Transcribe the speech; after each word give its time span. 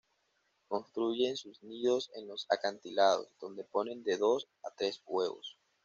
Construyen 0.67 1.37
sus 1.37 1.61
nidos 1.61 2.09
en 2.15 2.27
los 2.27 2.47
acantilados, 2.49 3.27
donde 3.39 3.63
ponen 3.63 4.01
de 4.03 4.17
dos 4.17 4.47
a 4.63 4.71
tres 4.71 4.99
huevos. 5.05 5.59